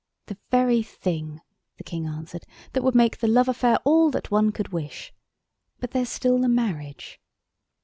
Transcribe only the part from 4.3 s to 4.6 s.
one